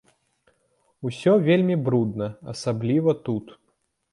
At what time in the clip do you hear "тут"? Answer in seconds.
3.29-3.45